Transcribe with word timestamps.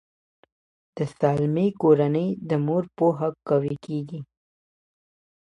د 0.95 0.97
سالمې 1.17 1.67
کورنۍ 1.81 2.29
د 2.49 2.51
مور 2.65 2.83
په 2.87 2.93
پوهه 2.97 3.29
قوي 3.49 3.75
کیږي. 3.85 4.19